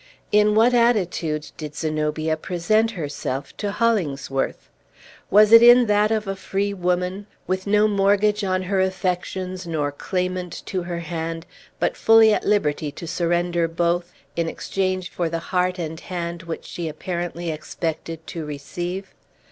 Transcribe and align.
In 0.31 0.55
what 0.55 0.73
attitude 0.73 1.51
did 1.57 1.75
Zenobia 1.75 2.35
present 2.35 2.89
herself 2.89 3.55
to 3.57 3.69
Hollingsworth? 3.71 4.67
Was 5.29 5.51
it 5.51 5.61
in 5.61 5.85
that 5.85 6.09
of 6.09 6.25
a 6.27 6.35
free 6.35 6.73
woman, 6.73 7.27
with 7.45 7.67
no 7.67 7.87
mortgage 7.87 8.43
on 8.43 8.63
her 8.63 8.81
affections 8.81 9.67
nor 9.67 9.91
claimant 9.91 10.63
to 10.65 10.81
her 10.81 11.01
hand, 11.01 11.45
but 11.79 11.95
fully 11.95 12.33
at 12.33 12.43
liberty 12.43 12.91
to 12.93 13.05
surrender 13.05 13.67
both, 13.67 14.11
in 14.35 14.49
exchange 14.49 15.11
for 15.11 15.29
the 15.29 15.37
heart 15.53 15.77
and 15.77 15.99
hand 15.99 16.41
which 16.41 16.65
she 16.65 16.87
apparently 16.87 17.51
expected 17.51 18.25
to 18.25 18.43
receive? 18.43 19.13